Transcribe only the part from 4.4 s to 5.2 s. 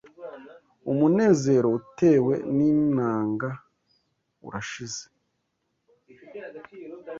urashize